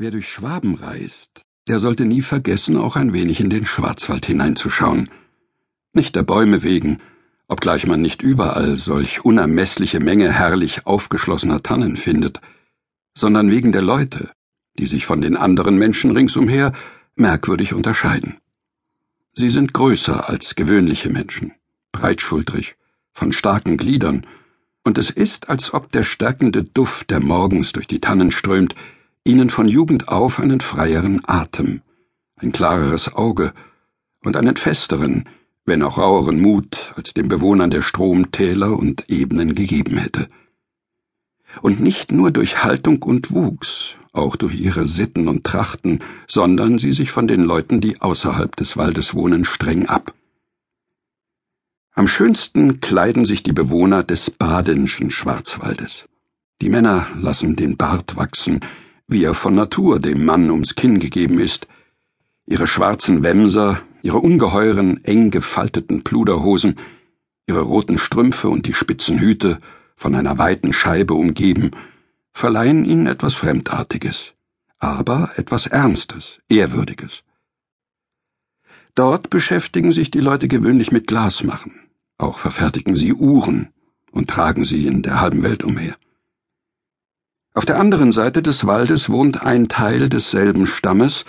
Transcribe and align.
Wer 0.00 0.12
durch 0.12 0.28
Schwaben 0.28 0.76
reist, 0.76 1.42
der 1.66 1.80
sollte 1.80 2.04
nie 2.04 2.22
vergessen, 2.22 2.76
auch 2.76 2.94
ein 2.94 3.12
wenig 3.12 3.40
in 3.40 3.50
den 3.50 3.66
Schwarzwald 3.66 4.26
hineinzuschauen. 4.26 5.10
Nicht 5.92 6.14
der 6.14 6.22
Bäume 6.22 6.62
wegen, 6.62 7.00
obgleich 7.48 7.84
man 7.84 8.00
nicht 8.00 8.22
überall 8.22 8.76
solch 8.76 9.24
unermeßliche 9.24 9.98
Menge 9.98 10.32
herrlich 10.32 10.86
aufgeschlossener 10.86 11.64
Tannen 11.64 11.96
findet, 11.96 12.40
sondern 13.16 13.50
wegen 13.50 13.72
der 13.72 13.82
Leute, 13.82 14.30
die 14.78 14.86
sich 14.86 15.04
von 15.04 15.20
den 15.20 15.36
anderen 15.36 15.78
Menschen 15.78 16.12
ringsumher 16.12 16.72
merkwürdig 17.16 17.74
unterscheiden. 17.74 18.38
Sie 19.32 19.50
sind 19.50 19.74
größer 19.74 20.28
als 20.28 20.54
gewöhnliche 20.54 21.10
Menschen, 21.10 21.54
breitschultrig, 21.90 22.76
von 23.12 23.32
starken 23.32 23.76
Gliedern, 23.76 24.28
und 24.84 24.96
es 24.96 25.10
ist, 25.10 25.48
als 25.48 25.74
ob 25.74 25.90
der 25.90 26.04
stärkende 26.04 26.62
Duft, 26.62 27.10
der 27.10 27.18
morgens 27.18 27.72
durch 27.72 27.88
die 27.88 28.00
Tannen 28.00 28.30
strömt, 28.30 28.76
ihnen 29.28 29.50
von 29.50 29.68
Jugend 29.68 30.08
auf 30.08 30.40
einen 30.40 30.60
freieren 30.60 31.20
Atem, 31.26 31.82
ein 32.36 32.50
klareres 32.50 33.14
Auge 33.14 33.52
und 34.24 34.36
einen 34.36 34.56
festeren, 34.56 35.28
wenn 35.66 35.82
auch 35.82 35.98
raueren 35.98 36.40
Mut 36.40 36.94
als 36.96 37.12
den 37.12 37.28
Bewohnern 37.28 37.70
der 37.70 37.82
Stromtäler 37.82 38.76
und 38.76 39.10
Ebenen 39.10 39.54
gegeben 39.54 39.98
hätte. 39.98 40.28
Und 41.60 41.80
nicht 41.80 42.10
nur 42.10 42.30
durch 42.30 42.64
Haltung 42.64 43.02
und 43.02 43.30
Wuchs, 43.32 43.96
auch 44.12 44.34
durch 44.34 44.54
ihre 44.54 44.86
Sitten 44.86 45.28
und 45.28 45.44
Trachten, 45.44 46.00
sondern 46.26 46.78
sie 46.78 46.94
sich 46.94 47.10
von 47.10 47.28
den 47.28 47.42
Leuten, 47.42 47.80
die 47.82 48.00
außerhalb 48.00 48.56
des 48.56 48.76
Waldes 48.78 49.14
wohnen, 49.14 49.44
streng 49.44 49.86
ab. 49.86 50.14
Am 51.92 52.06
schönsten 52.06 52.80
kleiden 52.80 53.24
sich 53.24 53.42
die 53.42 53.52
Bewohner 53.52 54.04
des 54.04 54.30
badenschen 54.30 55.10
Schwarzwaldes. 55.10 56.06
Die 56.62 56.70
Männer 56.70 57.08
lassen 57.18 57.56
den 57.56 57.76
Bart 57.76 58.16
wachsen, 58.16 58.60
wie 59.08 59.24
er 59.24 59.34
von 59.34 59.54
Natur 59.54 59.98
dem 59.98 60.24
Mann 60.24 60.50
ums 60.50 60.74
Kinn 60.74 61.00
gegeben 61.00 61.40
ist, 61.40 61.66
ihre 62.46 62.66
schwarzen 62.66 63.22
Wämser, 63.22 63.80
ihre 64.02 64.18
ungeheuren, 64.18 65.02
eng 65.02 65.30
gefalteten 65.30 66.04
Pluderhosen, 66.04 66.78
ihre 67.46 67.62
roten 67.62 67.98
Strümpfe 67.98 68.50
und 68.50 68.66
die 68.66 68.74
spitzen 68.74 69.18
Hüte, 69.18 69.60
von 69.96 70.14
einer 70.14 70.38
weiten 70.38 70.72
Scheibe 70.72 71.14
umgeben, 71.14 71.72
verleihen 72.32 72.84
ihnen 72.84 73.06
etwas 73.06 73.34
Fremdartiges, 73.34 74.34
aber 74.78 75.30
etwas 75.36 75.66
Ernstes, 75.66 76.40
Ehrwürdiges. 76.48 77.24
Dort 78.94 79.30
beschäftigen 79.30 79.90
sich 79.90 80.10
die 80.10 80.20
Leute 80.20 80.48
gewöhnlich 80.48 80.92
mit 80.92 81.06
Glasmachen, 81.06 81.72
auch 82.18 82.38
verfertigen 82.38 82.94
sie 82.94 83.14
Uhren 83.14 83.72
und 84.12 84.28
tragen 84.28 84.64
sie 84.64 84.86
in 84.86 85.02
der 85.02 85.20
halben 85.20 85.42
Welt 85.42 85.64
umher. 85.64 85.96
Auf 87.58 87.64
der 87.64 87.80
anderen 87.80 88.12
Seite 88.12 88.40
des 88.40 88.66
Waldes 88.66 89.10
wohnt 89.10 89.42
ein 89.42 89.66
Teil 89.66 90.08
desselben 90.08 90.64
Stammes, 90.64 91.24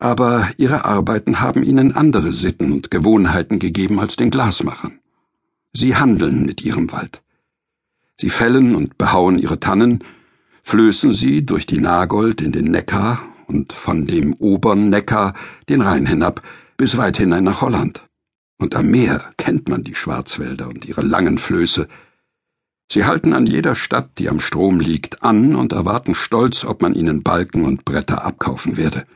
aber 0.00 0.48
ihre 0.56 0.84
Arbeiten 0.84 1.38
haben 1.38 1.62
ihnen 1.62 1.94
andere 1.94 2.32
Sitten 2.32 2.72
und 2.72 2.90
Gewohnheiten 2.90 3.60
gegeben 3.60 4.00
als 4.00 4.16
den 4.16 4.32
Glasmachern. 4.32 4.98
Sie 5.72 5.94
handeln 5.94 6.44
mit 6.44 6.60
ihrem 6.62 6.90
Wald. 6.90 7.22
Sie 8.16 8.30
fällen 8.30 8.74
und 8.74 8.98
behauen 8.98 9.38
ihre 9.38 9.60
Tannen, 9.60 10.02
flößen 10.64 11.12
sie 11.12 11.46
durch 11.46 11.66
die 11.66 11.78
Nagold 11.78 12.40
in 12.40 12.50
den 12.50 12.72
Neckar 12.72 13.22
und 13.46 13.72
von 13.72 14.06
dem 14.06 14.34
oberen 14.40 14.88
Neckar 14.90 15.34
den 15.68 15.82
Rhein 15.82 16.04
hinab 16.04 16.42
bis 16.78 16.96
weit 16.96 17.16
hinein 17.16 17.44
nach 17.44 17.60
Holland. 17.60 18.02
Und 18.58 18.74
am 18.74 18.90
Meer 18.90 19.22
kennt 19.36 19.68
man 19.68 19.84
die 19.84 19.94
Schwarzwälder 19.94 20.66
und 20.66 20.84
ihre 20.84 21.02
langen 21.02 21.38
Flöße, 21.38 21.86
Sie 22.92 23.04
halten 23.04 23.34
an 23.34 23.46
jeder 23.46 23.76
Stadt, 23.76 24.18
die 24.18 24.28
am 24.28 24.40
Strom 24.40 24.80
liegt, 24.80 25.22
an 25.22 25.54
und 25.54 25.72
erwarten 25.72 26.16
stolz, 26.16 26.64
ob 26.64 26.82
man 26.82 26.94
ihnen 26.94 27.22
Balken 27.22 27.64
und 27.64 27.84
Bretter 27.84 28.24
abkaufen 28.24 28.76
werde. 28.76 29.06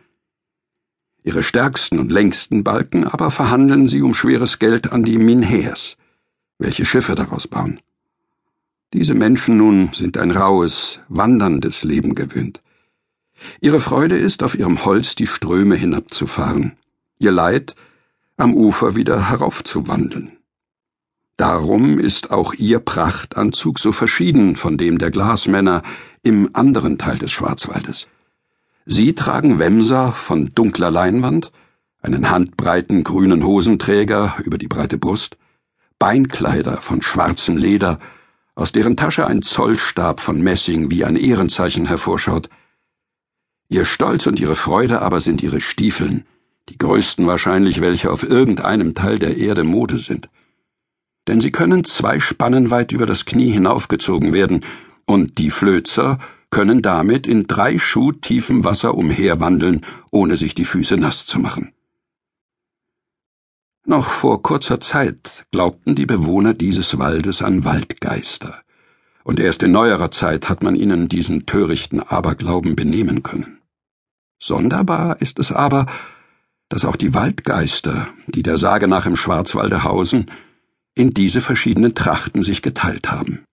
Ihre 1.25 1.43
stärksten 1.43 1.99
und 1.99 2.13
längsten 2.13 2.63
Balken 2.63 3.05
aber 3.05 3.33
verhandeln 3.33 3.89
sie 3.89 4.03
um 4.03 4.15
schweres 4.15 4.61
Geld 4.61 4.93
an 4.93 5.03
die 5.03 5.19
Minheers, 5.19 5.97
welche 6.59 6.85
Schiffe 6.85 7.17
daraus 7.17 7.49
bauen. 7.49 7.81
Diese 8.93 9.15
Menschen 9.15 9.57
nun 9.57 9.91
sind 9.93 10.19
ein 10.19 10.31
raues, 10.31 11.01
wanderndes 11.09 11.83
Leben 11.83 12.15
gewöhnt. 12.15 12.63
Ihre 13.61 13.81
Freude 13.81 14.17
ist, 14.17 14.45
auf 14.45 14.55
ihrem 14.55 14.85
Holz 14.85 15.17
die 15.17 15.27
Ströme 15.27 15.75
hinabzufahren, 15.75 16.77
ihr 17.19 17.33
Leid, 17.33 17.75
am 18.37 18.55
Ufer 18.55 18.95
wieder 18.95 19.31
heraufzuwandeln. 19.31 20.39
Darum 21.37 21.99
ist 21.99 22.31
auch 22.31 22.55
ihr 22.55 22.79
Prachtanzug 22.79 23.81
so 23.81 23.91
verschieden 23.91 24.55
von 24.55 24.77
dem 24.77 24.99
der 24.99 25.11
Glasmänner 25.11 25.83
im 26.23 26.51
anderen 26.53 26.97
Teil 26.97 27.19
des 27.19 27.33
Schwarzwaldes. 27.33 28.07
Sie 28.87 29.15
tragen 29.15 29.59
Wemser 29.59 30.13
von 30.13 30.53
dunkler 30.55 30.93
Leinwand, 30.93 31.51
einen 32.01 32.31
handbreiten 32.31 33.03
grünen 33.03 33.45
Hosenträger 33.45 34.37
über 34.45 34.59
die 34.59 34.69
breite 34.69 34.97
Brust, 34.97 35.37
Beinkleider 35.99 36.77
von 36.77 37.03
schwarzem 37.03 37.57
Leder, 37.57 37.99
aus 38.55 38.71
deren 38.71 38.97
Tasche 38.97 39.27
ein 39.27 39.43
Zollstab 39.43 40.21
von 40.21 40.41
Messing 40.41 40.93
wie 40.93 41.05
ein 41.05 41.17
Ehrenzeichen 41.17 41.87
hervorschaut. 41.87 42.49
Ihr 43.69 43.85
Stolz 43.85 44.27
und 44.29 44.39
ihre 44.39 44.55
Freude 44.55 45.03
aber 45.03 45.21
sind 45.21 45.43
ihre 45.43 45.61
Stiefeln, 45.61 46.27
die 46.69 46.79
größten 46.79 47.27
wahrscheinlich, 47.27 47.81
welche 47.81 48.13
auf 48.13 48.23
irgendeinem 48.23 48.95
Teil 48.95 49.19
der 49.19 49.37
Erde 49.37 49.65
Mode 49.65 49.99
sind 49.99 50.29
denn 51.27 51.41
sie 51.41 51.51
können 51.51 51.85
zwei 51.85 52.21
Spannen 52.21 52.71
weit 52.71 52.93
über 52.93 53.07
das 53.07 53.25
Knie 53.25 53.51
hinaufgezogen 53.51 54.33
werden, 54.33 54.65
und 55.07 55.39
die 55.39 55.51
Flözer 55.51 56.19
können 56.51 56.83
damit 56.83 57.27
in 57.27 57.47
drei 57.47 57.79
Schuh 57.79 58.13
tiefem 58.13 58.65
Wasser 58.65 58.95
umherwandeln, 58.95 59.85
ohne 60.11 60.37
sich 60.37 60.55
die 60.55 60.65
Füße 60.65 60.97
nass 60.97 61.27
zu 61.27 61.39
machen. 61.39 61.73
Noch 63.87 64.07
vor 64.07 64.43
kurzer 64.43 64.81
Zeit 64.81 65.47
glaubten 65.51 65.95
die 65.95 66.07
Bewohner 66.07 66.55
dieses 66.55 66.99
Waldes 66.99 67.43
an 67.43 67.65
Waldgeister, 67.65 68.63
und 69.25 69.41
erst 69.41 69.63
in 69.63 69.73
neuerer 69.73 70.11
Zeit 70.11 70.49
hat 70.49 70.63
man 70.63 70.75
ihnen 70.75 71.09
diesen 71.09 71.45
törichten 71.45 72.01
Aberglauben 72.01 72.77
benehmen 72.77 73.23
können. 73.23 73.61
Sonderbar 74.39 75.21
ist 75.21 75.39
es 75.39 75.53
aber, 75.53 75.87
dass 76.69 76.85
auch 76.85 76.97
die 76.97 77.15
Waldgeister, 77.15 78.09
die 78.27 78.43
der 78.43 78.59
Sage 78.59 78.89
nach 78.89 79.07
im 79.07 79.17
Schwarzwalde 79.17 79.85
hausen, 79.85 80.31
in 80.95 81.11
diese 81.11 81.41
verschiedenen 81.41 81.95
Trachten 81.95 82.43
sich 82.43 82.63
geteilt 82.63 83.11
haben. 83.11 83.45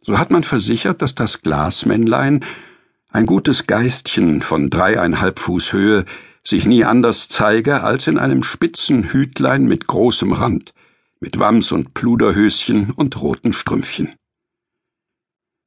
So 0.00 0.18
hat 0.18 0.30
man 0.30 0.42
versichert, 0.42 1.02
dass 1.02 1.14
das 1.14 1.42
Glasmännlein, 1.42 2.44
ein 3.10 3.26
gutes 3.26 3.66
Geistchen 3.66 4.42
von 4.42 4.70
dreieinhalb 4.70 5.38
Fuß 5.38 5.72
Höhe, 5.72 6.04
sich 6.44 6.66
nie 6.66 6.84
anders 6.84 7.28
zeige 7.28 7.82
als 7.82 8.06
in 8.06 8.18
einem 8.18 8.42
spitzen 8.42 9.12
Hütlein 9.12 9.64
mit 9.64 9.86
großem 9.86 10.32
Rand, 10.32 10.72
mit 11.20 11.38
Wams 11.38 11.72
und 11.72 11.94
Pluderhöschen 11.94 12.90
und 12.90 13.20
roten 13.20 13.52
Strümpfchen. 13.52 14.14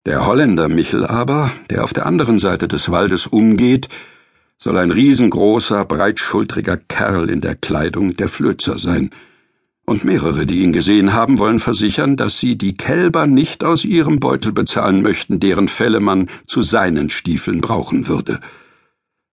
Der 0.06 0.26
Holländer 0.26 0.68
Michel 0.68 1.06
aber, 1.06 1.52
der 1.70 1.84
auf 1.84 1.94
der 1.94 2.06
anderen 2.06 2.40
Seite 2.40 2.68
des 2.68 2.90
Waldes 2.90 3.28
umgeht, 3.28 3.90
soll 4.58 4.78
ein 4.78 4.92
riesengroßer, 4.92 5.86
breitschultriger 5.86 6.78
Kerl 6.78 7.30
in 7.30 7.42
der 7.42 7.56
Kleidung 7.56 8.16
der 8.16 8.28
Flözer 8.28 8.78
sein, 8.78 9.12
und 9.86 10.04
mehrere, 10.04 10.46
die 10.46 10.60
ihn 10.60 10.74
gesehen 10.74 11.14
haben, 11.14 11.40
wollen 11.40 11.60
versichern, 11.60 12.16
dass 12.16 12.40
sie 12.40 12.58
die 12.58 12.76
Kälber 12.76 13.28
nicht 13.28 13.64
aus 13.64 13.84
ihrem 13.84 14.20
Beutel 14.20 14.52
bezahlen 14.52 15.02
möchten, 15.02 15.40
deren 15.40 15.68
Felle 15.68 16.00
man 16.00 16.30
zu 16.46 16.62
seinen 16.62 17.10
Stiefeln 17.10 17.60
brauchen 17.60 18.08
würde. 18.08 18.40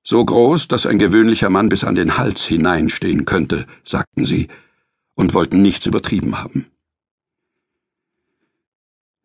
So 0.03 0.25
groß, 0.25 0.69
dass 0.69 0.87
ein 0.87 0.99
gewöhnlicher 0.99 1.51
Mann 1.51 1.69
bis 1.69 1.85
an 1.85 1.95
den 1.95 2.17
Hals 2.17 2.45
hineinstehen 2.45 3.25
könnte, 3.25 3.67
sagten 3.85 4.25
sie, 4.25 4.49
und 5.15 5.35
wollten 5.35 5.61
nichts 5.61 5.85
übertrieben 5.85 6.39
haben. 6.39 6.67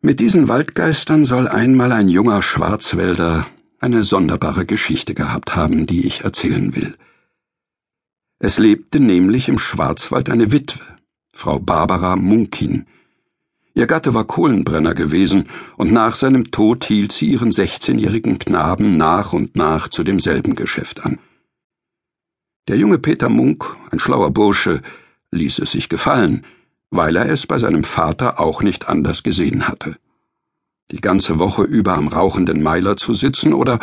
Mit 0.02 0.20
diesen 0.20 0.48
Waldgeistern 0.48 1.24
soll 1.24 1.48
einmal 1.48 1.90
ein 1.90 2.08
junger 2.08 2.42
Schwarzwälder 2.42 3.46
eine 3.80 4.04
sonderbare 4.04 4.66
Geschichte 4.66 5.14
gehabt 5.14 5.56
haben, 5.56 5.86
die 5.86 6.06
ich 6.06 6.22
erzählen 6.22 6.74
will. 6.74 6.96
Es 8.38 8.58
lebte 8.58 9.00
nämlich 9.00 9.48
im 9.48 9.58
Schwarzwald 9.58 10.28
eine 10.28 10.52
Witwe, 10.52 10.93
Frau 11.34 11.58
Barbara 11.58 12.16
Munkin. 12.16 12.86
Ihr 13.74 13.86
Gatte 13.86 14.14
war 14.14 14.24
Kohlenbrenner 14.24 14.94
gewesen, 14.94 15.48
und 15.76 15.92
nach 15.92 16.14
seinem 16.14 16.52
Tod 16.52 16.84
hielt 16.84 17.10
sie 17.10 17.26
ihren 17.26 17.50
sechzehnjährigen 17.50 18.38
Knaben 18.38 18.96
nach 18.96 19.32
und 19.32 19.56
nach 19.56 19.88
zu 19.88 20.04
demselben 20.04 20.54
Geschäft 20.54 21.04
an. 21.04 21.18
Der 22.68 22.76
junge 22.76 22.98
Peter 22.98 23.28
Munk, 23.28 23.76
ein 23.90 23.98
schlauer 23.98 24.30
Bursche, 24.30 24.80
ließ 25.32 25.58
es 25.58 25.72
sich 25.72 25.88
gefallen, 25.88 26.46
weil 26.90 27.16
er 27.16 27.28
es 27.28 27.46
bei 27.46 27.58
seinem 27.58 27.82
Vater 27.82 28.38
auch 28.38 28.62
nicht 28.62 28.88
anders 28.88 29.24
gesehen 29.24 29.66
hatte. 29.66 29.96
Die 30.92 31.00
ganze 31.00 31.40
Woche 31.40 31.64
über 31.64 31.94
am 31.94 32.08
rauchenden 32.08 32.62
Meiler 32.62 32.96
zu 32.96 33.12
sitzen 33.12 33.52
oder 33.52 33.80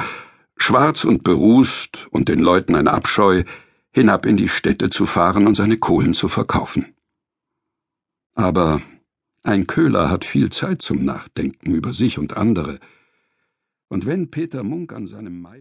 schwarz 0.56 1.04
und 1.04 1.24
berußt 1.24 2.08
und 2.12 2.30
den 2.30 2.40
Leuten 2.40 2.76
ein 2.76 2.88
Abscheu, 2.88 3.44
hinab 3.92 4.26
in 4.26 4.38
die 4.38 4.48
Städte 4.48 4.90
zu 4.90 5.06
fahren 5.06 5.48
und 5.48 5.56
seine 5.56 5.78
Kohlen 5.78 6.14
zu 6.14 6.30
verkaufen. 6.30 6.86
Aber 8.34 8.82
ein 9.44 9.68
Köhler 9.68 10.10
hat 10.10 10.24
viel 10.24 10.50
Zeit 10.52 10.82
zum 10.82 11.04
Nachdenken 11.04 11.74
über 11.74 11.94
sich 11.94 12.18
und 12.20 12.38
andere. 12.38 12.80
Und 13.90 14.06
wenn 14.06 14.32
Peter 14.32 14.64
Munk 14.64 14.94
an 14.94 15.08
seinem 15.08 15.42
Mai 15.42 15.50